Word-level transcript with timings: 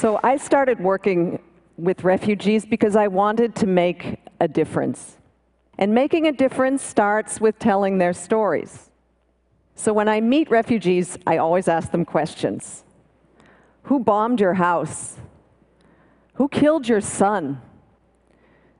So 0.00 0.18
I 0.22 0.38
started 0.38 0.80
working 0.80 1.42
with 1.76 2.04
refugees 2.04 2.64
because 2.64 2.96
I 2.96 3.08
wanted 3.08 3.54
to 3.56 3.66
make 3.66 4.16
a 4.40 4.48
difference. 4.48 5.18
And 5.76 5.92
making 5.92 6.26
a 6.26 6.32
difference 6.32 6.82
starts 6.82 7.38
with 7.38 7.58
telling 7.58 7.98
their 7.98 8.14
stories. 8.14 8.88
So 9.74 9.92
when 9.92 10.08
I 10.08 10.22
meet 10.22 10.50
refugees, 10.50 11.18
I 11.26 11.36
always 11.36 11.68
ask 11.68 11.90
them 11.90 12.06
questions. 12.06 12.82
Who 13.82 14.00
bombed 14.00 14.40
your 14.40 14.54
house? 14.54 15.18
Who 16.36 16.48
killed 16.48 16.88
your 16.88 17.02
son? 17.02 17.60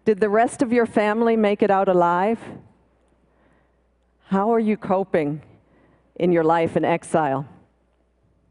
Did 0.07 0.21
the 0.21 0.30
rest 0.30 0.62
of 0.62 0.73
your 0.73 0.87
family 0.87 1.37
make 1.37 1.62
it 1.62 1.71
out 1.71 1.91
alive? 1.91 2.41
How 4.29 4.55
are 4.55 4.59
you 4.59 4.79
coping 4.79 5.43
in 6.15 6.33
your 6.33 6.45
life 6.45 6.79
in 6.79 6.84
exile? 6.87 7.47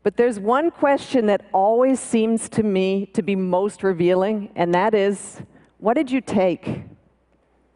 But 0.02 0.16
there's 0.16 0.40
one 0.40 0.72
question 0.72 1.26
that 1.26 1.46
always 1.54 2.00
seems 2.00 2.48
to 2.50 2.64
me 2.64 3.06
to 3.08 3.22
be 3.22 3.36
most 3.36 3.84
revealing, 3.84 4.50
and 4.56 4.74
that 4.74 4.94
is 4.94 5.42
what 5.78 5.96
did 5.96 6.12
you 6.12 6.22
take? 6.22 6.84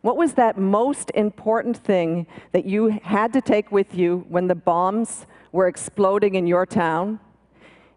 What 0.02 0.18
was 0.18 0.34
that 0.34 0.58
most 0.58 1.12
important 1.16 1.78
thing 1.78 2.28
that 2.52 2.66
you 2.66 3.00
had 3.04 3.32
to 3.34 3.42
take 3.42 3.72
with 3.72 3.96
you 3.96 4.26
when 4.28 4.48
the 4.48 4.56
bombs 4.56 5.26
were 5.54 5.68
exploding 5.68 6.36
in 6.36 6.46
your 6.46 6.66
town 6.66 7.20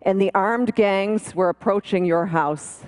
and 0.02 0.20
the 0.20 0.30
armed 0.32 0.74
gangs 0.76 1.34
were 1.34 1.48
approaching 1.48 2.04
your 2.04 2.26
house? 2.26 2.84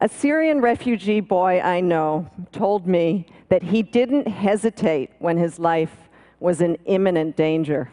A 0.00 0.08
Syrian 0.08 0.60
refugee 0.60 1.20
boy 1.20 1.60
I 1.60 1.80
know 1.80 2.28
told 2.52 2.86
me 2.86 3.26
that 3.48 3.62
he 3.62 3.82
didn't 3.82 4.26
hesitate 4.28 5.10
when 5.18 5.36
his 5.36 5.58
life 5.58 6.08
was 6.38 6.60
in 6.60 6.76
imminent 6.86 7.36
danger. 7.36 7.90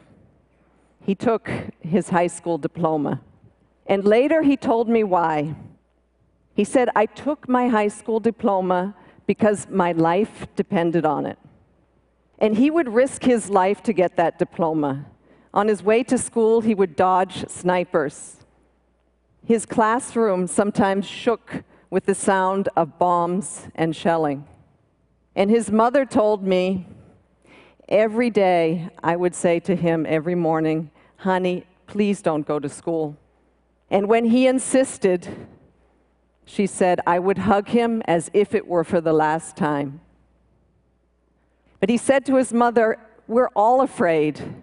He 1.09 1.15
took 1.15 1.49
his 1.81 2.09
high 2.09 2.27
school 2.27 2.59
diploma. 2.59 3.21
And 3.87 4.05
later 4.05 4.43
he 4.43 4.55
told 4.55 4.87
me 4.87 5.03
why. 5.03 5.55
He 6.53 6.63
said, 6.63 6.87
I 6.95 7.07
took 7.07 7.49
my 7.49 7.67
high 7.67 7.87
school 7.87 8.19
diploma 8.19 8.93
because 9.25 9.67
my 9.71 9.91
life 9.91 10.45
depended 10.55 11.05
on 11.07 11.25
it. 11.25 11.39
And 12.37 12.55
he 12.55 12.69
would 12.69 12.93
risk 12.93 13.23
his 13.23 13.49
life 13.49 13.81
to 13.85 13.91
get 13.91 14.17
that 14.17 14.37
diploma. 14.37 15.07
On 15.51 15.67
his 15.67 15.81
way 15.81 16.03
to 16.03 16.15
school, 16.15 16.61
he 16.61 16.75
would 16.75 16.95
dodge 16.95 17.49
snipers. 17.49 18.45
His 19.43 19.65
classroom 19.65 20.45
sometimes 20.45 21.07
shook 21.07 21.63
with 21.89 22.05
the 22.05 22.13
sound 22.13 22.69
of 22.77 22.99
bombs 22.99 23.67
and 23.73 23.95
shelling. 23.95 24.45
And 25.35 25.49
his 25.49 25.71
mother 25.71 26.05
told 26.05 26.43
me 26.45 26.85
every 27.87 28.29
day 28.29 28.89
I 29.03 29.15
would 29.15 29.33
say 29.33 29.59
to 29.61 29.75
him 29.75 30.05
every 30.07 30.35
morning, 30.35 30.91
honey, 31.19 31.65
please 31.85 32.21
don't 32.21 32.47
go 32.47 32.59
to 32.59 32.69
school. 32.69 33.17
And 33.89 34.07
when 34.07 34.25
he 34.25 34.47
insisted, 34.47 35.27
she 36.45 36.65
said, 36.65 37.01
I 37.05 37.19
would 37.19 37.39
hug 37.39 37.67
him 37.69 38.01
as 38.05 38.29
if 38.33 38.55
it 38.55 38.67
were 38.67 38.83
for 38.83 39.01
the 39.01 39.13
last 39.13 39.57
time. 39.57 40.01
But 41.79 41.89
he 41.89 41.97
said 41.97 42.25
to 42.25 42.35
his 42.35 42.53
mother, 42.53 42.97
We're 43.27 43.49
all 43.49 43.81
afraid, 43.81 44.55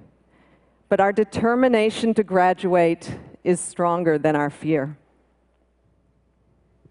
but 0.89 1.01
our 1.01 1.13
determination 1.13 2.15
to 2.15 2.23
graduate 2.23 3.19
is 3.45 3.61
stronger 3.61 4.19
than 4.19 4.35
our 4.35 4.51
fear. 4.51 4.97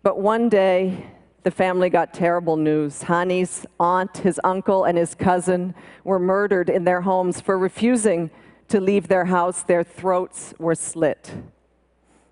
But 0.04 0.20
one 0.20 0.50
day, 0.50 1.08
the 1.44 1.52
family 1.52 1.90
got 1.90 2.14
terrible 2.14 2.58
news. 2.58 3.04
Hani's 3.04 3.66
aunt, 3.80 4.18
his 4.18 4.40
uncle, 4.44 4.84
and 4.84 4.98
his 4.98 5.16
cousin 5.16 5.74
were 6.04 6.20
murdered 6.20 6.70
in 6.70 6.84
their 6.84 7.02
homes 7.02 7.42
for 7.42 7.58
refusing 7.58 8.30
to 8.70 8.80
leave 8.80 9.08
their 9.08 9.26
house. 9.26 9.64
Their 9.64 9.84
throats 9.84 10.54
were 10.58 10.76
slit. 10.76 11.34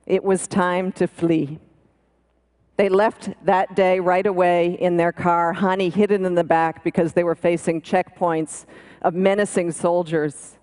It 0.06 0.24
was 0.24 0.48
time 0.48 0.92
to 0.94 1.08
flee. 1.08 1.60
They 2.76 2.90
left 2.90 3.30
that 3.46 3.76
day 3.76 4.00
right 4.00 4.26
away 4.26 4.74
in 4.74 4.98
their 4.98 5.12
car, 5.12 5.54
Hani 5.54 5.94
hidden 5.94 6.26
in 6.26 6.34
the 6.34 6.44
back 6.44 6.84
because 6.84 7.14
they 7.14 7.24
were 7.24 7.36
facing 7.36 7.82
checkpoints 7.82 8.66
of 9.04 9.14
menacing 9.14 9.72
soldiers. 9.72 10.58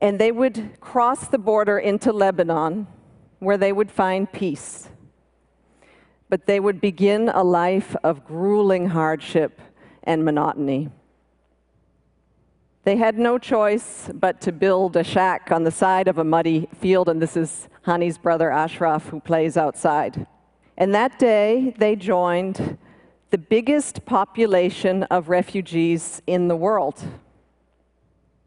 And 0.00 0.18
they 0.18 0.32
would 0.32 0.80
cross 0.80 1.28
the 1.28 1.38
border 1.38 1.78
into 1.78 2.12
Lebanon, 2.12 2.86
where 3.38 3.58
they 3.58 3.72
would 3.72 3.90
find 3.90 4.32
peace. 4.32 4.88
But 6.30 6.46
they 6.46 6.58
would 6.58 6.80
begin 6.80 7.28
a 7.28 7.42
life 7.42 7.94
of 8.02 8.24
grueling 8.24 8.88
hardship 8.88 9.60
and 10.04 10.24
monotony. 10.24 10.88
They 12.88 12.96
had 12.96 13.18
no 13.18 13.36
choice 13.36 14.08
but 14.14 14.40
to 14.40 14.50
build 14.50 14.96
a 14.96 15.04
shack 15.04 15.52
on 15.52 15.64
the 15.64 15.70
side 15.70 16.08
of 16.08 16.16
a 16.16 16.24
muddy 16.24 16.70
field, 16.80 17.10
and 17.10 17.20
this 17.20 17.36
is 17.36 17.68
Hani's 17.82 18.16
brother 18.16 18.50
Ashraf, 18.50 19.10
who 19.10 19.20
plays 19.20 19.58
outside. 19.58 20.26
And 20.78 20.94
that 20.94 21.18
day, 21.18 21.74
they 21.76 21.96
joined 21.96 22.78
the 23.28 23.36
biggest 23.36 24.06
population 24.06 25.02
of 25.10 25.28
refugees 25.28 26.22
in 26.26 26.48
the 26.48 26.56
world. 26.56 27.04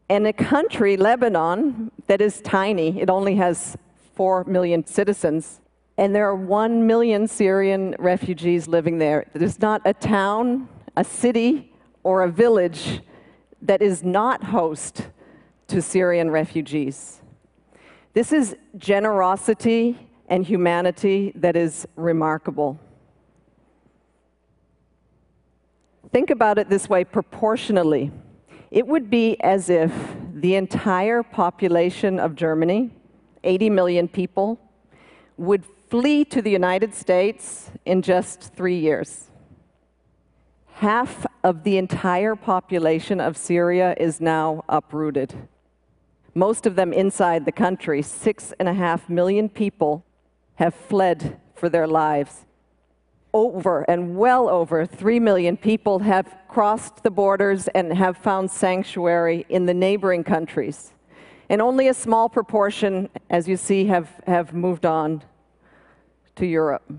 In 0.08 0.26
a 0.26 0.32
country, 0.32 0.96
Lebanon, 0.96 1.92
that 2.08 2.20
is 2.20 2.40
tiny, 2.40 3.00
it 3.00 3.08
only 3.08 3.36
has 3.36 3.76
4 4.16 4.42
million 4.46 4.84
citizens, 4.84 5.60
and 5.96 6.12
there 6.12 6.26
are 6.26 6.34
1 6.34 6.84
million 6.84 7.28
Syrian 7.28 7.94
refugees 8.00 8.66
living 8.66 8.98
there. 8.98 9.24
There's 9.34 9.60
not 9.60 9.82
a 9.84 9.94
town, 9.94 10.68
a 10.96 11.04
city, 11.04 11.72
or 12.02 12.24
a 12.24 12.28
village 12.28 13.02
that 13.62 13.80
is 13.80 14.02
not 14.02 14.44
host 14.44 15.08
to 15.68 15.80
Syrian 15.80 16.30
refugees. 16.30 17.22
This 18.12 18.32
is 18.32 18.56
generosity 18.76 19.98
and 20.28 20.44
humanity 20.44 21.32
that 21.36 21.56
is 21.56 21.86
remarkable. 21.96 22.78
Think 26.12 26.30
about 26.30 26.58
it 26.58 26.68
this 26.68 26.88
way 26.90 27.04
proportionally. 27.04 28.10
It 28.70 28.86
would 28.86 29.08
be 29.08 29.40
as 29.40 29.70
if 29.70 29.92
the 30.34 30.56
entire 30.56 31.22
population 31.22 32.18
of 32.18 32.34
Germany, 32.34 32.90
80 33.44 33.70
million 33.70 34.08
people, 34.08 34.60
would 35.38 35.64
flee 35.88 36.24
to 36.26 36.42
the 36.42 36.50
United 36.50 36.94
States 36.94 37.70
in 37.86 38.02
just 38.02 38.54
three 38.54 38.78
years. 38.78 39.30
Half 40.74 41.26
of 41.44 41.64
the 41.64 41.76
entire 41.76 42.36
population 42.36 43.20
of 43.20 43.36
Syria 43.36 43.94
is 43.98 44.20
now 44.20 44.64
uprooted. 44.68 45.48
Most 46.34 46.66
of 46.66 46.76
them 46.76 46.92
inside 46.92 47.44
the 47.44 47.52
country, 47.52 48.00
six 48.00 48.52
and 48.58 48.68
a 48.68 48.74
half 48.74 49.08
million 49.08 49.48
people 49.48 50.04
have 50.54 50.74
fled 50.74 51.40
for 51.54 51.68
their 51.68 51.86
lives. 51.86 52.46
Over 53.34 53.82
and 53.82 54.16
well 54.16 54.48
over 54.48 54.84
3 54.86 55.18
million 55.20 55.56
people 55.56 56.00
have 56.00 56.34
crossed 56.48 57.02
the 57.02 57.10
borders 57.10 57.66
and 57.68 57.92
have 57.92 58.16
found 58.16 58.50
sanctuary 58.50 59.46
in 59.48 59.66
the 59.66 59.74
neighboring 59.74 60.22
countries. 60.22 60.92
And 61.48 61.60
only 61.60 61.88
a 61.88 61.94
small 61.94 62.28
proportion, 62.28 63.08
as 63.28 63.48
you 63.48 63.56
see, 63.56 63.86
have, 63.86 64.08
have 64.26 64.54
moved 64.54 64.86
on 64.86 65.22
to 66.36 66.46
Europe. 66.46 66.90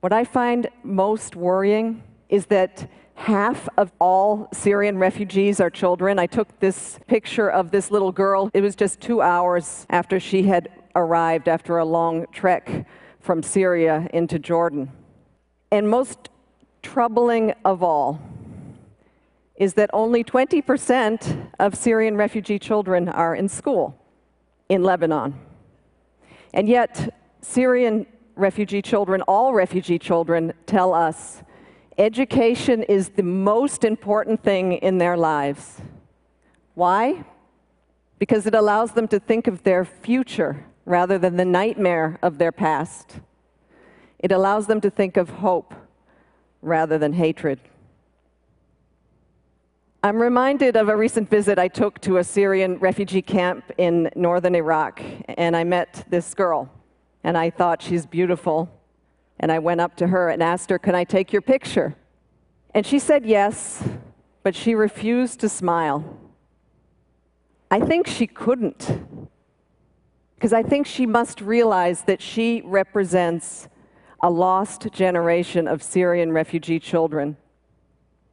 What 0.00 0.12
I 0.12 0.24
find 0.24 0.68
most 0.82 1.36
worrying 1.36 2.02
is 2.28 2.46
that 2.46 2.90
half 3.14 3.68
of 3.76 3.92
all 4.00 4.48
Syrian 4.52 4.98
refugees 4.98 5.60
are 5.60 5.70
children. 5.70 6.18
I 6.18 6.26
took 6.26 6.58
this 6.60 6.98
picture 7.06 7.50
of 7.50 7.70
this 7.70 7.90
little 7.90 8.12
girl. 8.12 8.50
It 8.52 8.60
was 8.60 8.74
just 8.74 9.00
two 9.00 9.20
hours 9.20 9.86
after 9.90 10.18
she 10.18 10.44
had 10.44 10.68
arrived 10.96 11.48
after 11.48 11.78
a 11.78 11.84
long 11.84 12.26
trek 12.32 12.86
from 13.20 13.42
Syria 13.42 14.08
into 14.12 14.38
Jordan. 14.38 14.90
And 15.70 15.88
most 15.88 16.28
troubling 16.82 17.54
of 17.64 17.82
all 17.82 18.20
is 19.56 19.74
that 19.74 19.88
only 19.92 20.24
20% 20.24 21.50
of 21.60 21.74
Syrian 21.74 22.16
refugee 22.16 22.58
children 22.58 23.08
are 23.08 23.34
in 23.34 23.48
school 23.48 23.96
in 24.68 24.82
Lebanon. 24.82 25.34
And 26.52 26.68
yet, 26.68 27.14
Syrian 27.40 28.06
refugee 28.36 28.82
children, 28.82 29.22
all 29.22 29.54
refugee 29.54 29.98
children, 29.98 30.52
tell 30.66 30.92
us 30.92 31.42
education 31.98 32.82
is 32.82 33.10
the 33.10 33.22
most 33.22 33.84
important 33.84 34.42
thing 34.42 34.72
in 34.72 34.98
their 34.98 35.16
lives. 35.16 35.80
Why? 36.74 37.24
Because 38.18 38.46
it 38.46 38.54
allows 38.54 38.92
them 38.92 39.08
to 39.08 39.20
think 39.20 39.46
of 39.46 39.62
their 39.62 39.84
future 39.84 40.64
rather 40.84 41.18
than 41.18 41.36
the 41.36 41.44
nightmare 41.44 42.18
of 42.22 42.38
their 42.38 42.52
past. 42.52 43.20
It 44.18 44.32
allows 44.32 44.66
them 44.66 44.80
to 44.80 44.90
think 44.90 45.16
of 45.16 45.28
hope 45.28 45.74
rather 46.62 46.98
than 46.98 47.12
hatred. 47.12 47.60
I'm 50.02 50.20
reminded 50.20 50.76
of 50.76 50.88
a 50.88 50.96
recent 50.96 51.30
visit 51.30 51.58
I 51.58 51.68
took 51.68 51.98
to 52.02 52.18
a 52.18 52.24
Syrian 52.24 52.78
refugee 52.78 53.22
camp 53.22 53.72
in 53.78 54.10
northern 54.14 54.54
Iraq, 54.54 55.00
and 55.28 55.56
I 55.56 55.64
met 55.64 56.04
this 56.10 56.34
girl, 56.34 56.70
and 57.22 57.38
I 57.38 57.48
thought 57.48 57.80
she's 57.80 58.04
beautiful. 58.04 58.68
And 59.40 59.50
I 59.50 59.58
went 59.58 59.80
up 59.80 59.96
to 59.96 60.08
her 60.08 60.28
and 60.28 60.42
asked 60.42 60.70
her, 60.70 60.78
Can 60.78 60.94
I 60.94 61.04
take 61.04 61.32
your 61.32 61.42
picture? 61.42 61.96
And 62.74 62.86
she 62.86 62.98
said 62.98 63.24
yes, 63.26 63.82
but 64.42 64.54
she 64.54 64.74
refused 64.74 65.40
to 65.40 65.48
smile. 65.48 66.18
I 67.70 67.80
think 67.80 68.06
she 68.06 68.26
couldn't 68.26 68.90
because 70.36 70.52
I 70.52 70.62
think 70.62 70.86
she 70.86 71.06
must 71.06 71.40
realize 71.40 72.02
that 72.02 72.20
she 72.20 72.60
represents 72.64 73.68
a 74.22 74.30
lost 74.30 74.92
generation 74.92 75.66
of 75.66 75.82
Syrian 75.82 76.32
refugee 76.32 76.78
children, 76.78 77.36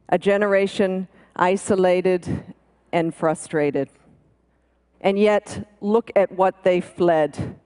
a 0.08 0.18
generation 0.18 1.08
isolated 1.36 2.54
and 2.92 3.14
frustrated. 3.14 3.88
And 5.00 5.18
yet, 5.18 5.66
look 5.80 6.10
at 6.14 6.30
what 6.32 6.64
they 6.64 6.80
fled 6.80 7.58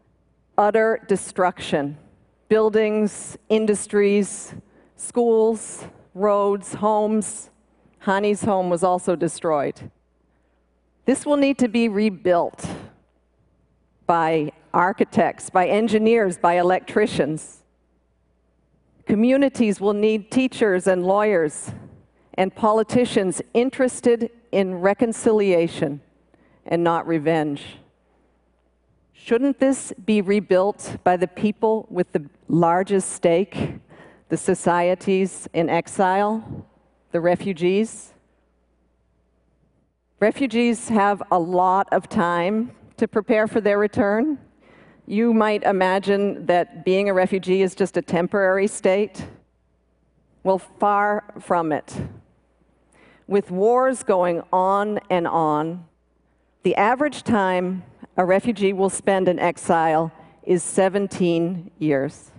utter 0.57 1.05
destruction 1.07 1.99
buildings, 2.49 3.37
industries, 3.49 4.55
schools, 4.97 5.85
roads, 6.15 6.75
homes. 6.75 7.51
Hani's 8.01 8.43
home 8.43 8.71
was 8.71 8.85
also 8.85 9.17
destroyed. 9.17 9.91
This 11.05 11.27
will 11.27 11.37
need 11.37 11.59
to 11.59 11.69
be 11.69 11.89
rebuilt 11.89 12.69
by 14.07 14.53
architects, 14.73 15.51
by 15.51 15.69
engineers, 15.69 16.39
by 16.39 16.55
electricians. 16.55 17.63
Communities 19.07 19.81
will 19.81 19.93
need 19.93 20.31
teachers 20.31 20.87
and 20.87 21.05
lawyers 21.05 21.71
and 22.35 22.55
politicians 22.55 23.41
interested 23.55 24.31
in 24.53 24.75
reconciliation 24.77 26.01
and 26.67 26.83
not 26.83 27.07
revenge. 27.07 27.79
Shouldn't 29.19 29.59
this 29.59 29.93
be 30.05 30.21
rebuilt 30.21 30.99
by 31.03 31.17
the 31.17 31.27
people 31.27 31.87
with 31.91 32.13
the 32.13 32.29
largest 32.49 33.11
stake, 33.11 33.81
the 34.29 34.37
societies 34.37 35.49
in 35.53 35.69
exile, 35.69 36.67
the 37.11 37.21
refugees? 37.21 38.13
Refugees 40.21 40.89
have 40.91 41.23
a 41.33 41.39
lot 41.39 41.89
of 41.93 42.09
time 42.09 42.71
to 42.99 43.09
prepare 43.09 43.49
for 43.49 43.61
their 43.61 43.79
return. 43.79 44.39
You 45.07 45.35
might 45.35 45.65
imagine 45.65 46.47
that 46.47 46.85
being 46.85 47.09
a 47.09 47.15
refugee 47.15 47.63
is 47.63 47.75
just 47.75 47.97
a 47.97 48.03
temporary 48.03 48.69
state. 48.69 49.27
Well, 50.45 50.59
far 50.59 51.25
from 51.41 51.73
it. 51.73 51.97
With 53.27 53.51
wars 53.51 54.05
going 54.05 54.43
on 54.53 55.01
and 55.11 55.27
on, 55.27 55.87
the 56.63 56.77
average 56.77 57.23
time 57.23 57.83
a 58.17 58.25
refugee 58.25 58.73
will 58.73 58.91
spend 58.91 59.29
in 59.29 59.39
exile 59.39 60.11
is 60.43 60.63
17 60.63 61.71
years. 61.79 62.31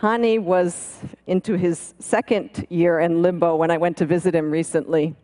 Hani 0.00 0.38
was 0.38 0.98
into 1.26 1.54
his 1.54 1.94
second 1.98 2.66
year 2.70 3.00
in 3.00 3.22
limbo 3.22 3.56
when 3.56 3.70
I 3.70 3.78
went 3.78 3.96
to 3.98 4.06
visit 4.06 4.34
him 4.34 4.50
recently. 4.50 5.14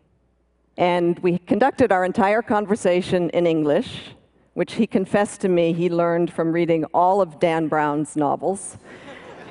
And 0.77 1.17
we 1.19 1.39
conducted 1.39 1.91
our 1.91 2.05
entire 2.05 2.41
conversation 2.41 3.29
in 3.31 3.47
English, 3.47 4.13
which 4.53 4.73
he 4.73 4.85
confessed 4.85 5.41
to 5.41 5.49
me 5.49 5.73
he 5.73 5.89
learned 5.89 6.31
from 6.31 6.51
reading 6.51 6.85
all 6.85 7.21
of 7.21 7.39
Dan 7.39 7.67
Brown's 7.67 8.15
novels 8.15 8.77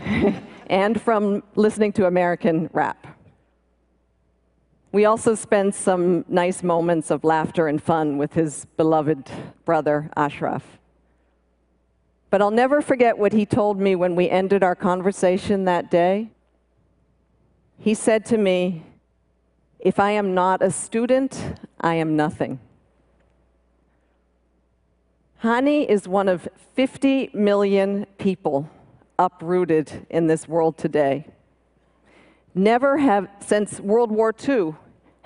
and 0.69 1.01
from 1.01 1.43
listening 1.57 1.93
to 1.95 2.07
American 2.07 2.71
rap. 2.73 3.16
We 4.97 5.05
also 5.05 5.35
spent 5.35 5.75
some 5.75 6.25
nice 6.27 6.63
moments 6.63 7.11
of 7.11 7.23
laughter 7.23 7.69
and 7.69 7.83
fun 7.83 8.17
with 8.17 8.33
his 8.33 8.65
beloved 8.79 9.31
brother, 9.67 10.11
Ashraf. 10.17 10.79
But 12.31 12.41
I'll 12.41 12.51
never 12.51 12.81
forget 12.81 13.19
what 13.19 13.35
he 13.35 13.45
told 13.45 13.79
me 13.79 13.95
when 13.95 14.17
we 14.17 14.31
ended 14.31 14.63
our 14.63 14.75
conversation 14.75 15.67
that 15.67 15.91
day. 15.91 16.31
He 17.79 17.93
said 17.93 18.25
to 18.25 18.39
me, 18.39 18.85
If 19.79 20.01
I 20.01 20.13
am 20.13 20.33
not 20.33 20.63
a 20.63 20.71
student, 20.71 21.61
I 21.79 21.97
am 21.97 22.17
nothing. 22.17 22.59
Hani 25.43 25.87
is 25.87 26.09
one 26.09 26.27
of 26.27 26.49
50 26.75 27.33
million 27.35 28.07
people 28.17 28.71
uprooted 29.19 30.07
in 30.09 30.27
this 30.27 30.49
world 30.49 30.79
today. 30.79 31.27
Never 32.55 32.97
have, 32.97 33.29
since 33.41 33.79
World 33.79 34.11
War 34.11 34.35
II, 34.49 34.75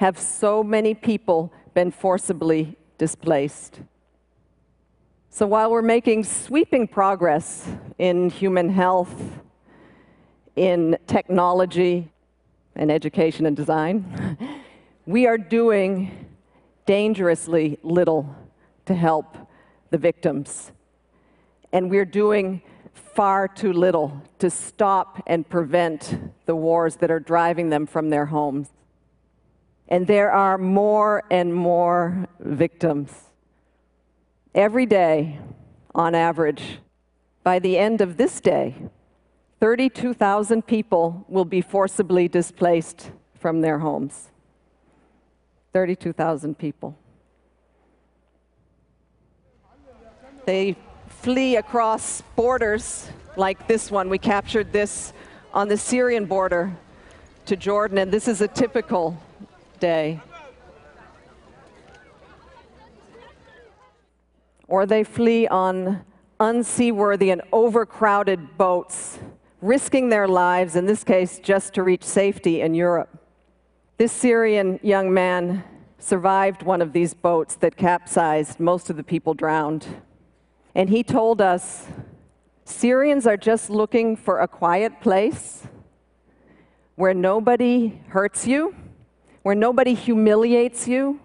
have 0.00 0.18
so 0.18 0.64
many 0.64 0.94
people 0.94 1.52
been 1.74 1.90
forcibly 1.90 2.74
displaced. 2.96 3.80
So 5.28 5.46
while 5.46 5.70
we're 5.70 5.82
making 5.82 6.24
sweeping 6.24 6.88
progress 6.88 7.68
in 7.98 8.30
human 8.30 8.70
health, 8.70 9.14
in 10.56 10.96
technology, 11.06 12.10
and 12.74 12.90
education 12.90 13.44
and 13.44 13.54
design, 13.54 14.38
we 15.06 15.26
are 15.26 15.36
doing 15.36 16.26
dangerously 16.86 17.78
little 17.82 18.34
to 18.86 18.94
help 18.94 19.36
the 19.90 19.98
victims. 19.98 20.72
And 21.74 21.90
we're 21.90 22.06
doing 22.06 22.62
far 22.94 23.48
too 23.48 23.74
little 23.74 24.22
to 24.38 24.48
stop 24.48 25.22
and 25.26 25.46
prevent 25.46 26.32
the 26.46 26.56
wars 26.56 26.96
that 26.96 27.10
are 27.10 27.20
driving 27.20 27.68
them 27.68 27.84
from 27.84 28.08
their 28.08 28.24
homes. 28.24 28.70
And 29.90 30.06
there 30.06 30.30
are 30.30 30.56
more 30.56 31.24
and 31.30 31.52
more 31.52 32.28
victims. 32.38 33.12
Every 34.54 34.86
day, 34.86 35.40
on 35.94 36.14
average, 36.14 36.78
by 37.42 37.58
the 37.58 37.76
end 37.76 38.00
of 38.00 38.16
this 38.16 38.40
day, 38.40 38.76
32,000 39.58 40.66
people 40.66 41.24
will 41.28 41.44
be 41.44 41.60
forcibly 41.60 42.28
displaced 42.28 43.10
from 43.38 43.60
their 43.60 43.80
homes. 43.80 44.30
32,000 45.72 46.56
people. 46.56 46.96
They 50.46 50.76
flee 51.08 51.56
across 51.56 52.22
borders 52.36 53.08
like 53.36 53.68
this 53.68 53.90
one. 53.90 54.08
We 54.08 54.18
captured 54.18 54.72
this 54.72 55.12
on 55.52 55.68
the 55.68 55.76
Syrian 55.76 56.26
border 56.26 56.72
to 57.46 57.56
Jordan, 57.56 57.98
and 57.98 58.10
this 58.10 58.28
is 58.28 58.40
a 58.40 58.48
typical 58.48 59.20
day. 59.80 60.20
Or 64.68 64.86
they 64.86 65.02
flee 65.02 65.48
on 65.48 66.04
unseaworthy 66.38 67.30
and 67.30 67.42
overcrowded 67.52 68.56
boats, 68.56 69.18
risking 69.60 70.08
their 70.08 70.28
lives, 70.28 70.76
in 70.76 70.86
this 70.86 71.02
case, 71.02 71.38
just 71.38 71.74
to 71.74 71.82
reach 71.82 72.04
safety 72.04 72.60
in 72.60 72.74
Europe. 72.74 73.08
This 73.98 74.12
Syrian 74.12 74.78
young 74.82 75.12
man 75.12 75.64
survived 75.98 76.62
one 76.62 76.80
of 76.80 76.92
these 76.92 77.12
boats 77.12 77.56
that 77.56 77.76
capsized. 77.76 78.60
Most 78.60 78.90
of 78.90 78.96
the 78.96 79.04
people 79.04 79.34
drowned. 79.34 79.86
And 80.74 80.88
he 80.88 81.02
told 81.02 81.42
us 81.42 81.88
Syrians 82.64 83.26
are 83.26 83.36
just 83.36 83.68
looking 83.68 84.16
for 84.16 84.38
a 84.38 84.48
quiet 84.48 85.00
place 85.00 85.66
where 86.94 87.12
nobody 87.12 88.00
hurts 88.08 88.46
you 88.46 88.74
where 89.42 89.54
nobody 89.54 89.94
humiliates 89.94 90.86
you 90.86 91.20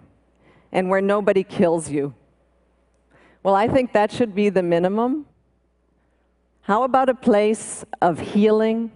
and 0.72 0.88
where 0.90 1.00
nobody 1.00 1.44
kills 1.44 1.90
you. 1.90 2.14
Well, 3.42 3.54
I 3.54 3.68
think 3.68 3.92
that 3.92 4.10
should 4.10 4.34
be 4.34 4.48
the 4.48 4.62
minimum. 4.62 5.26
How 6.62 6.82
about 6.82 7.08
a 7.08 7.14
place 7.14 7.84
of 8.02 8.18
healing, 8.18 8.90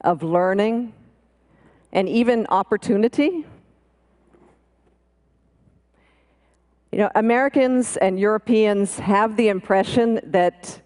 of 0.00 0.22
learning, 0.22 0.92
and 1.92 2.08
even 2.08 2.46
opportunity? 2.48 3.46
You 6.90 6.98
know, 6.98 7.10
Americans 7.14 7.96
and 7.98 8.18
Europeans 8.18 8.98
have 8.98 9.36
the 9.36 9.48
impression 9.48 10.18
that 10.24 10.80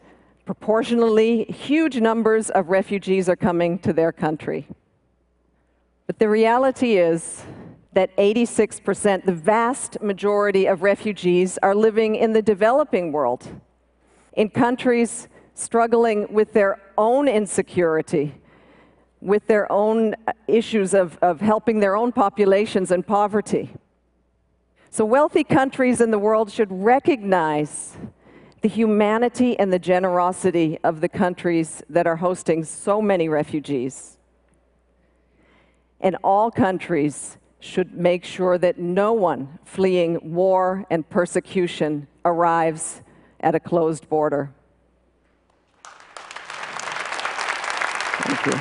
proportionally 0.45 1.45
huge 1.45 1.99
numbers 1.99 2.51
of 2.51 2.69
refugees 2.69 3.31
are 3.31 3.37
coming 3.37 3.79
to 3.79 3.95
their 3.95 4.13
country. 4.13 4.69
But 6.07 6.19
the 6.19 6.29
reality 6.29 6.99
is 6.99 7.45
that 7.95 8.15
86%, 8.17 9.25
the 9.25 9.33
vast 9.33 10.03
majority 10.03 10.67
of 10.67 10.83
refugees, 10.83 11.59
are 11.63 11.75
living 11.75 12.15
in 12.17 12.33
the 12.33 12.43
developing 12.43 13.13
world, 13.13 13.49
in 14.35 14.51
countries 14.51 15.29
struggling 15.55 16.31
with 16.33 16.53
their 16.53 16.81
own 16.99 17.29
insecurity, 17.29 18.35
with 19.21 19.47
their 19.47 19.71
own 19.73 20.15
uh, 20.27 20.33
issues 20.47 20.93
of, 20.93 21.17
of 21.23 21.41
helping 21.41 21.81
their 21.81 21.97
own 21.97 22.13
populations 22.13 22.91
and 22.91 23.07
poverty. 23.07 23.75
So, 24.91 25.05
wealthy 25.05 25.45
countries 25.45 26.01
in 26.01 26.11
the 26.11 26.19
world 26.19 26.51
should 26.53 26.71
recognize 26.71 27.97
the 28.61 28.69
humanity 28.69 29.59
and 29.59 29.73
the 29.73 29.79
generosity 29.79 30.79
of 30.85 31.01
the 31.01 31.09
countries 31.09 31.83
that 31.89 32.07
are 32.07 32.17
hosting 32.17 32.65
so 32.65 33.01
many 33.01 33.29
refugees 33.29 34.14
and 36.05 36.17
all 36.23 36.51
countries 36.51 37.39
should 37.61 37.95
make 37.95 38.25
sure 38.25 38.59
that 38.59 38.79
no 38.79 39.15
one 39.15 39.59
fleeing 39.65 40.35
war 40.35 40.85
and 40.91 41.09
persecution 41.09 42.07
arrives 42.27 43.03
at 43.41 43.55
a 43.55 43.61
closed 43.61 44.07
border. 44.11 44.53
Thank 48.23 48.47
you. 48.47 48.53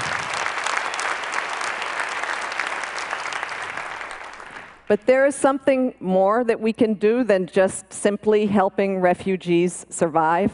But 4.88 5.06
there 5.06 5.26
is 5.26 5.36
something 5.36 5.96
more 6.00 6.46
that 6.46 6.62
we 6.62 6.72
can 6.72 6.94
do 6.94 7.26
than 7.26 7.48
just 7.48 7.92
simply 7.92 8.46
helping 8.46 9.02
refugees 9.02 9.86
survive. 9.90 10.54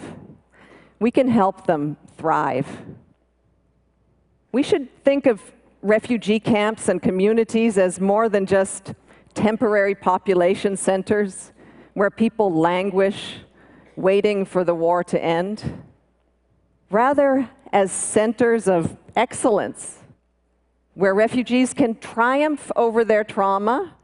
We 0.99 1.11
can 1.11 1.27
help 1.27 1.67
them 1.67 1.97
thrive. 2.17 2.67
We 4.51 4.63
should 4.63 5.03
think 5.03 5.27
of 5.27 5.39
refugee 5.81 6.39
camps 6.39 6.89
and 6.89 7.01
communities 7.01 7.77
as 7.77 7.99
more 7.99 8.29
than 8.29 8.45
just 8.45 8.93
temporary 9.33 9.95
population 9.95 10.75
centers 10.75 11.51
where 11.93 12.09
people 12.09 12.51
languish, 12.51 13.37
waiting 13.95 14.45
for 14.45 14.63
the 14.63 14.75
war 14.75 15.03
to 15.03 15.21
end. 15.23 15.83
Rather, 16.89 17.49
as 17.71 17.91
centers 17.91 18.67
of 18.67 18.97
excellence, 19.15 19.99
where 20.93 21.13
refugees 21.13 21.73
can 21.73 21.95
triumph 21.95 22.71
over 22.75 23.05
their 23.05 23.23
trauma 23.23 23.95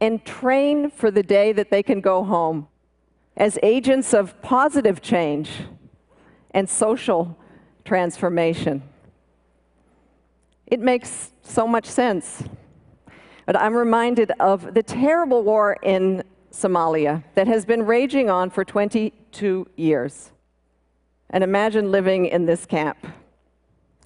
and 0.00 0.24
train 0.24 0.90
for 0.90 1.10
the 1.10 1.22
day 1.22 1.52
that 1.52 1.70
they 1.70 1.82
can 1.82 2.00
go 2.00 2.24
home 2.24 2.66
as 3.36 3.58
agents 3.62 4.12
of 4.12 4.40
positive 4.42 5.00
change 5.00 5.50
and 6.50 6.68
social 6.68 7.38
transformation. 7.84 8.82
It 10.72 10.80
makes 10.80 11.34
so 11.42 11.68
much 11.68 11.84
sense. 11.84 12.44
But 13.44 13.60
I'm 13.60 13.74
reminded 13.74 14.32
of 14.40 14.72
the 14.72 14.82
terrible 14.82 15.42
war 15.42 15.76
in 15.82 16.22
Somalia 16.50 17.22
that 17.34 17.46
has 17.46 17.66
been 17.66 17.84
raging 17.84 18.30
on 18.30 18.48
for 18.48 18.64
22 18.64 19.68
years. 19.76 20.32
And 21.28 21.44
imagine 21.44 21.92
living 21.92 22.24
in 22.24 22.46
this 22.46 22.64
camp. 22.64 23.06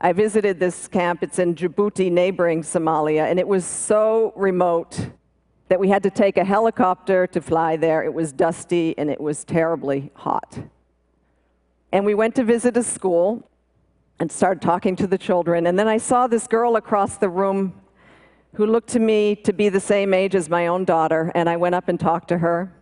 I 0.01 0.13
visited 0.13 0.59
this 0.59 0.89
camp, 0.89 1.23
it's 1.23 1.39
in 1.39 1.55
Djibouti, 1.55 2.11
neighboring 2.11 2.63
Somalia, 2.63 3.31
and 3.31 3.39
it 3.39 3.47
was 3.47 3.65
so 3.65 4.33
remote 4.35 5.11
that 5.69 5.79
we 5.79 5.89
had 5.89 6.03
to 6.03 6.11
take 6.11 6.37
a 6.37 6.45
helicopter 6.45 7.29
to 7.29 7.41
fly 7.41 7.77
there. 7.77 8.03
It 8.03 8.13
was 8.13 8.33
dusty 8.33 8.93
and 8.99 9.09
it 9.09 9.21
was 9.21 9.45
terribly 9.45 10.11
hot. 10.15 10.59
And 11.93 12.05
we 12.05 12.15
went 12.15 12.35
to 12.35 12.43
visit 12.43 12.77
a 12.77 12.83
school 12.83 13.49
and 14.19 14.31
started 14.31 14.63
talking 14.63 14.97
to 14.97 15.07
the 15.07 15.19
children. 15.19 15.67
And 15.67 15.79
then 15.79 15.89
I 15.89 15.99
saw 15.99 16.27
this 16.27 16.47
girl 16.47 16.77
across 16.77 17.19
the 17.19 17.29
room 17.29 17.81
who 18.55 18.67
looked 18.67 18.89
to 18.91 18.99
me 18.99 19.37
to 19.37 19.53
be 19.53 19.69
the 19.69 19.81
same 19.81 20.15
age 20.15 20.35
as 20.35 20.49
my 20.49 20.67
own 20.67 20.85
daughter, 20.85 21.31
and 21.35 21.49
I 21.49 21.57
went 21.57 21.75
up 21.75 21.89
and 21.89 22.01
talked 22.01 22.29
to 22.29 22.39
her. 22.39 22.73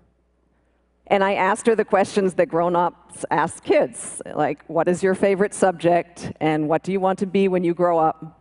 And 1.08 1.24
I 1.24 1.34
asked 1.34 1.66
her 1.66 1.74
the 1.74 1.84
questions 1.84 2.34
that 2.34 2.46
grown 2.46 2.76
ups 2.76 3.24
ask 3.30 3.62
kids, 3.62 4.22
like, 4.34 4.64
what 4.68 4.88
is 4.88 5.02
your 5.02 5.14
favorite 5.14 5.52
subject, 5.52 6.32
and 6.40 6.68
what 6.68 6.84
do 6.84 6.92
you 6.92 7.00
want 7.00 7.18
to 7.18 7.26
be 7.26 7.48
when 7.48 7.64
you 7.64 7.74
grow 7.74 7.98
up? 7.98 8.40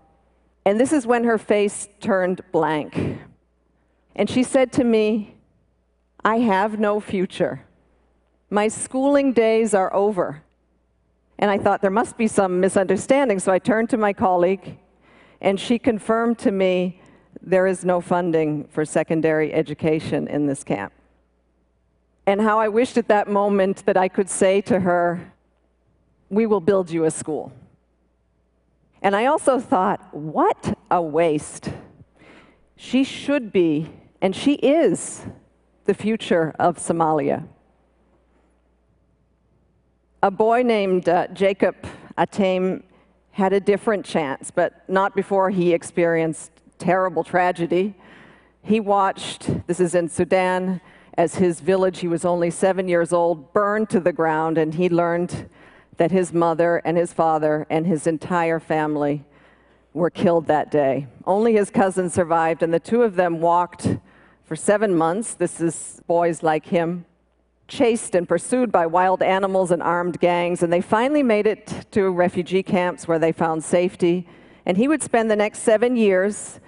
And 0.65 0.79
this 0.79 0.93
is 0.93 1.07
when 1.07 1.23
her 1.23 1.37
face 1.37 1.89
turned 1.99 2.41
blank. 2.51 3.19
And 4.15 4.29
she 4.29 4.43
said 4.43 4.71
to 4.73 4.83
me, 4.83 5.35
I 6.23 6.37
have 6.37 6.79
no 6.79 6.99
future. 6.99 7.65
My 8.49 8.67
schooling 8.67 9.33
days 9.33 9.73
are 9.73 9.93
over. 9.93 10.43
And 11.39 11.49
I 11.49 11.57
thought 11.57 11.81
there 11.81 11.91
must 11.91 12.17
be 12.17 12.27
some 12.27 12.59
misunderstanding, 12.59 13.39
so 13.39 13.51
I 13.51 13.59
turned 13.59 13.89
to 13.89 13.97
my 13.97 14.13
colleague, 14.13 14.77
and 15.41 15.59
she 15.59 15.79
confirmed 15.79 16.37
to 16.39 16.51
me 16.51 17.01
there 17.41 17.67
is 17.67 17.83
no 17.83 17.99
funding 17.99 18.65
for 18.65 18.85
secondary 18.85 19.53
education 19.53 20.27
in 20.27 20.45
this 20.47 20.63
camp. 20.63 20.93
And 22.25 22.39
how 22.39 22.59
I 22.59 22.69
wished 22.69 22.97
at 22.97 23.09
that 23.09 23.27
moment 23.27 23.85
that 23.85 23.97
I 23.97 24.07
could 24.07 24.29
say 24.29 24.61
to 24.61 24.79
her, 24.79 25.33
We 26.29 26.45
will 26.45 26.61
build 26.61 26.89
you 26.89 27.03
a 27.03 27.11
school. 27.11 27.51
And 29.01 29.15
I 29.15 29.25
also 29.25 29.59
thought, 29.59 30.13
What 30.13 30.77
a 30.89 31.01
waste. 31.01 31.69
She 32.77 33.03
should 33.03 33.51
be 33.51 33.89
and 34.23 34.33
she 34.33 34.53
is 34.53 35.25
the 35.83 35.93
future 35.93 36.55
of 36.57 36.77
Somalia. 36.77 37.45
A 40.23 40.31
boy 40.31 40.63
named 40.63 41.09
uh, 41.09 41.27
Jacob 41.33 41.75
Atem 42.17 42.83
had 43.31 43.51
a 43.51 43.59
different 43.59 44.05
chance, 44.05 44.51
but 44.51 44.87
not 44.87 45.17
before 45.17 45.49
he 45.49 45.73
experienced 45.73 46.49
terrible 46.77 47.25
tragedy. 47.25 47.93
He 48.61 48.79
watched, 48.79 49.67
this 49.67 49.81
is 49.81 49.95
in 49.95 50.07
Sudan, 50.07 50.79
as 51.17 51.35
his 51.35 51.59
village, 51.59 51.99
he 51.99 52.07
was 52.07 52.23
only 52.23 52.51
seven 52.51 52.87
years 52.87 53.11
old, 53.11 53.51
burned 53.51 53.89
to 53.89 53.99
the 53.99 54.13
ground, 54.13 54.57
and 54.57 54.73
he 54.73 54.87
learned 54.87 55.49
that 55.97 56.11
his 56.11 56.31
mother 56.31 56.81
and 56.85 56.95
his 56.95 57.11
father 57.11 57.67
and 57.69 57.85
his 57.85 58.07
entire 58.07 58.61
family 58.61 59.25
were 59.91 60.09
killed 60.09 60.47
that 60.47 60.71
day. 60.71 61.05
Only 61.25 61.51
his 61.51 61.69
cousin 61.69 62.09
survived, 62.09 62.63
and 62.63 62.73
the 62.73 62.79
two 62.79 63.01
of 63.01 63.17
them 63.17 63.41
walked 63.41 63.97
for 64.45 64.55
seven 64.55 64.95
months. 64.95 65.33
This 65.33 65.59
is 65.59 65.99
boys 66.07 66.41
like 66.41 66.67
him, 66.67 67.03
chased 67.73 68.13
and 68.13 68.27
pursued 68.27 68.71
by 68.71 68.85
wild 68.85 69.23
animals 69.23 69.71
and 69.71 69.81
armed 69.81 70.19
gangs, 70.19 70.61
and 70.61 70.71
they 70.71 70.81
finally 70.81 71.23
made 71.23 71.47
it 71.47 71.87
to 71.91 72.09
refugee 72.11 72.63
camps 72.63 73.07
where 73.07 73.19
they 73.19 73.31
found 73.31 73.63
safety. 73.63 74.27
And 74.65 74.77
he 74.77 74.87
would 74.87 75.01
spend 75.01 75.29
the 75.29 75.35
next 75.35 75.59
seven 75.59 75.95
years 75.95 76.59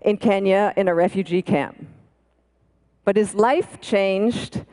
in 0.00 0.16
Kenya 0.16 0.74
in 0.76 0.88
a 0.88 0.94
refugee 0.94 1.42
camp. 1.42 1.86
But 3.04 3.16
his 3.16 3.34
life 3.34 3.80
changed 3.80 4.64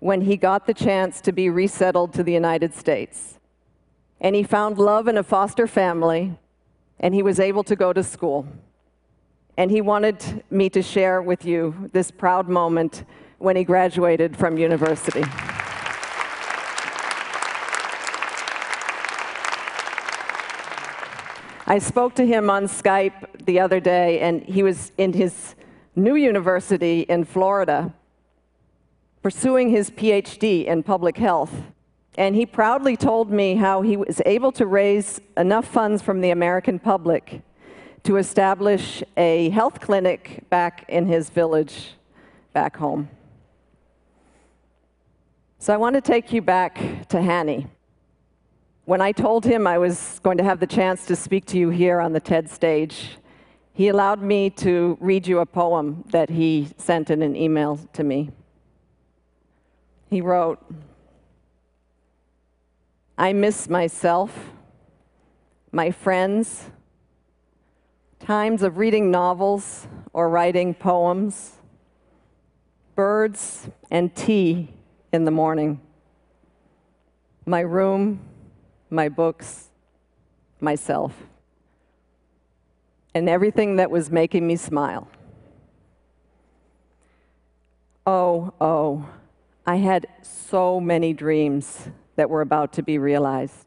when 0.00 0.22
he 0.22 0.36
got 0.36 0.66
the 0.66 0.74
chance 0.74 1.20
to 1.22 1.32
be 1.32 1.48
resettled 1.48 2.12
to 2.14 2.22
the 2.22 2.32
United 2.32 2.74
States. 2.74 3.38
And 4.20 4.34
he 4.34 4.42
found 4.42 4.78
love 4.78 5.06
in 5.06 5.16
a 5.16 5.22
foster 5.22 5.66
family, 5.66 6.36
and 6.98 7.14
he 7.14 7.22
was 7.22 7.38
able 7.38 7.62
to 7.64 7.76
go 7.76 7.92
to 7.92 8.02
school 8.02 8.46
and 9.58 9.72
he 9.72 9.80
wanted 9.80 10.44
me 10.50 10.70
to 10.70 10.80
share 10.80 11.20
with 11.20 11.44
you 11.44 11.90
this 11.92 12.12
proud 12.12 12.48
moment 12.48 13.04
when 13.38 13.56
he 13.56 13.64
graduated 13.64 14.36
from 14.36 14.58
university. 14.58 15.24
I 21.66 21.78
spoke 21.78 22.14
to 22.14 22.26
him 22.26 22.48
on 22.48 22.64
Skype 22.64 23.44
the 23.44 23.60
other 23.60 23.80
day, 23.80 24.20
and 24.20 24.42
he 24.42 24.62
was 24.62 24.92
in 24.96 25.12
his 25.12 25.54
new 25.94 26.14
university 26.14 27.00
in 27.02 27.24
Florida 27.24 27.92
pursuing 29.22 29.68
his 29.68 29.90
PhD 29.90 30.64
in 30.64 30.82
public 30.82 31.18
health. 31.18 31.52
And 32.16 32.34
he 32.34 32.46
proudly 32.46 32.96
told 32.96 33.30
me 33.30 33.56
how 33.56 33.82
he 33.82 33.96
was 33.96 34.22
able 34.24 34.52
to 34.52 34.66
raise 34.66 35.20
enough 35.36 35.66
funds 35.66 36.02
from 36.02 36.20
the 36.20 36.30
American 36.30 36.78
public 36.78 37.42
to 38.04 38.16
establish 38.16 39.02
a 39.16 39.50
health 39.50 39.80
clinic 39.80 40.44
back 40.48 40.84
in 40.88 41.06
his 41.06 41.30
village 41.30 41.94
back 42.52 42.76
home. 42.76 43.08
So 45.60 45.74
I 45.74 45.76
want 45.76 45.96
to 45.96 46.00
take 46.00 46.32
you 46.32 46.40
back 46.40 46.76
to 47.08 47.16
Hani. 47.16 47.68
When 48.84 49.00
I 49.00 49.10
told 49.10 49.44
him 49.44 49.66
I 49.66 49.76
was 49.76 50.20
going 50.22 50.38
to 50.38 50.44
have 50.44 50.60
the 50.60 50.68
chance 50.68 51.04
to 51.06 51.16
speak 51.16 51.46
to 51.46 51.58
you 51.58 51.70
here 51.70 52.00
on 52.00 52.12
the 52.12 52.20
TED 52.20 52.48
stage, 52.48 53.18
he 53.72 53.88
allowed 53.88 54.22
me 54.22 54.50
to 54.50 54.96
read 55.00 55.26
you 55.26 55.40
a 55.40 55.46
poem 55.46 56.04
that 56.12 56.30
he 56.30 56.68
sent 56.76 57.10
in 57.10 57.22
an 57.22 57.34
email 57.34 57.76
to 57.94 58.04
me. 58.04 58.30
He 60.08 60.20
wrote, 60.20 60.64
I 63.18 63.32
miss 63.32 63.68
myself, 63.68 64.52
my 65.72 65.90
friends, 65.90 66.70
times 68.20 68.62
of 68.62 68.78
reading 68.78 69.10
novels 69.10 69.88
or 70.12 70.30
writing 70.30 70.72
poems, 70.72 71.56
birds 72.94 73.68
and 73.90 74.14
tea 74.14 74.72
in 75.12 75.24
the 75.24 75.30
morning, 75.30 75.80
my 77.46 77.60
room, 77.60 78.20
my 78.90 79.08
books, 79.08 79.68
myself, 80.60 81.14
and 83.14 83.28
everything 83.28 83.76
that 83.76 83.90
was 83.90 84.10
making 84.10 84.46
me 84.46 84.56
smile. 84.56 85.08
Oh, 88.06 88.52
oh, 88.60 89.08
I 89.66 89.76
had 89.76 90.06
so 90.22 90.80
many 90.80 91.12
dreams 91.12 91.88
that 92.16 92.30
were 92.30 92.40
about 92.40 92.72
to 92.74 92.82
be 92.82 92.98
realized. 92.98 93.66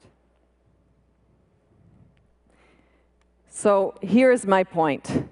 So 3.50 3.96
here's 4.02 4.46
my 4.48 4.64
point. 4.64 5.30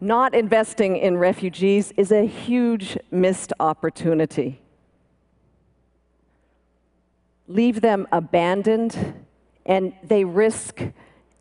Not 0.00 0.34
investing 0.34 0.96
in 0.96 1.18
refugees 1.18 1.92
is 1.96 2.10
a 2.10 2.26
huge 2.26 2.98
missed 3.10 3.52
opportunity. 3.60 4.61
Leave 7.48 7.80
them 7.80 8.06
abandoned, 8.12 9.24
and 9.66 9.92
they 10.02 10.24
risk 10.24 10.80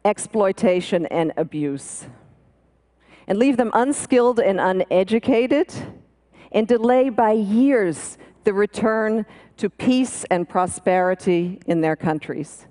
exploitation 0.04 1.06
and 1.08 1.32
abuse. 1.38 2.06
And 3.28 3.38
leave 3.38 3.58
them 3.58 3.72
unskilled 3.74 4.40
and 4.40 4.60
uneducated, 4.60 5.74
and 6.52 6.68
delay 6.68 7.10
by 7.10 7.32
years 7.32 8.18
the 8.44 8.54
return 8.54 9.26
to 9.58 9.70
peace 9.70 10.26
and 10.32 10.50
prosperity 10.50 11.60
in 11.68 11.82
their 11.82 11.96
countries. 11.96 12.66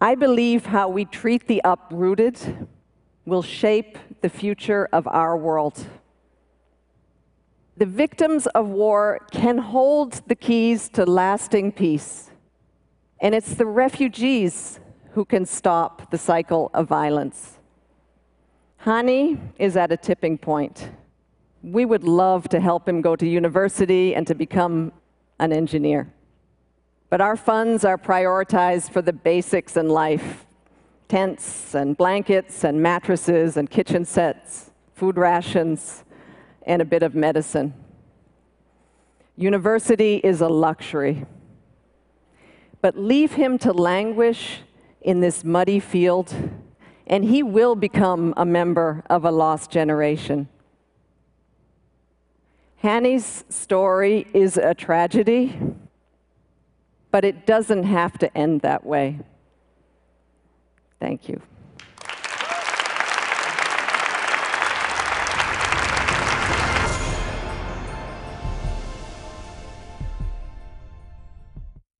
I 0.00 0.14
believe 0.14 0.66
how 0.66 0.88
we 0.88 1.04
treat 1.04 1.46
the 1.46 1.62
uprooted 1.64 2.66
will 3.24 3.42
shape 3.42 3.98
the 4.20 4.28
future 4.28 4.88
of 4.92 5.06
our 5.06 5.36
world. 5.36 5.86
The 7.78 7.86
victims 7.86 8.46
of 8.48 8.68
war 8.68 9.20
can 9.30 9.58
hold 9.58 10.22
the 10.28 10.34
keys 10.34 10.88
to 10.90 11.04
lasting 11.04 11.72
peace, 11.72 12.30
and 13.20 13.34
it's 13.34 13.54
the 13.54 13.66
refugees 13.66 14.80
who 15.12 15.26
can 15.26 15.44
stop 15.44 16.10
the 16.10 16.16
cycle 16.16 16.70
of 16.72 16.88
violence. 16.88 17.58
Hani 18.82 19.38
is 19.58 19.76
at 19.76 19.92
a 19.92 19.96
tipping 19.96 20.38
point. 20.38 20.90
We 21.62 21.84
would 21.84 22.04
love 22.04 22.48
to 22.50 22.60
help 22.60 22.88
him 22.88 23.02
go 23.02 23.14
to 23.14 23.26
university 23.26 24.14
and 24.14 24.26
to 24.26 24.34
become 24.34 24.92
an 25.38 25.52
engineer. 25.52 26.10
But 27.10 27.20
our 27.20 27.36
funds 27.36 27.84
are 27.84 27.98
prioritized 27.98 28.90
for 28.90 29.02
the 29.02 29.12
basics 29.12 29.76
in 29.76 29.88
life 29.88 30.46
tents 31.08 31.74
and 31.74 31.96
blankets 31.96 32.64
and 32.64 32.82
mattresses 32.82 33.56
and 33.56 33.70
kitchen 33.70 34.04
sets, 34.04 34.70
food 34.94 35.16
rations, 35.16 36.04
and 36.66 36.82
a 36.82 36.84
bit 36.84 37.02
of 37.02 37.14
medicine. 37.14 37.72
University 39.36 40.16
is 40.16 40.40
a 40.40 40.48
luxury. 40.48 41.24
But 42.82 42.98
leave 42.98 43.32
him 43.32 43.58
to 43.58 43.72
languish 43.72 44.60
in 45.00 45.20
this 45.20 45.44
muddy 45.44 45.80
field, 45.80 46.34
and 47.06 47.24
he 47.24 47.42
will 47.42 47.76
become 47.76 48.34
a 48.36 48.44
member 48.44 49.04
of 49.08 49.24
a 49.24 49.30
lost 49.30 49.70
generation. 49.70 50.48
Hani's 52.82 53.44
story 53.48 54.26
is 54.34 54.56
a 54.56 54.74
tragedy, 54.74 55.58
but 57.10 57.24
it 57.24 57.46
doesn't 57.46 57.84
have 57.84 58.18
to 58.18 58.36
end 58.36 58.60
that 58.62 58.84
way. 58.84 59.20
Thank 61.00 61.28
you. 61.28 61.40